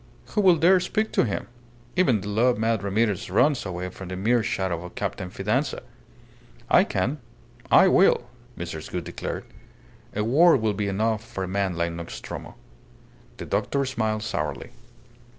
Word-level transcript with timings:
"Who 0.29 0.41
will 0.41 0.55
dare 0.55 0.79
speak 0.79 1.11
to 1.11 1.25
him? 1.25 1.45
Even 1.95 2.21
the 2.21 2.27
love 2.27 2.57
mad 2.57 2.81
Ramirez 2.81 3.29
runs 3.29 3.67
away 3.67 3.89
from 3.89 4.07
the 4.07 4.15
mere 4.15 4.41
shadow 4.41 4.83
of 4.83 4.95
Captain 4.95 5.29
Fidanza." 5.29 5.83
"I 6.71 6.83
can. 6.85 7.19
I 7.69 7.87
will," 7.87 8.25
Mrs. 8.57 8.91
Gould 8.91 9.03
declared. 9.03 9.45
"A 10.15 10.23
word 10.23 10.59
will 10.59 10.73
be 10.73 10.87
enough 10.87 11.23
for 11.23 11.43
a 11.43 11.47
man 11.47 11.75
like 11.75 11.91
Nostromo." 11.91 12.55
The 13.37 13.45
doctor 13.45 13.85
smiled 13.85 14.23
sourly. 14.23 14.71